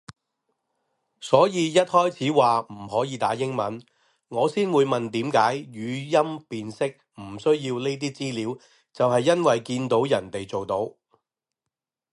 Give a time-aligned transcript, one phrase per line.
[1.19, 3.79] 所以一開始話唔可以打英文，
[4.29, 5.39] 我先會問點解
[5.69, 8.57] 語音辨識唔需要呢啲資料
[8.91, 10.95] 就係因為見人哋做到